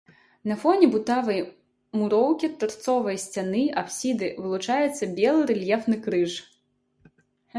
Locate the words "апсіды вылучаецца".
3.81-5.09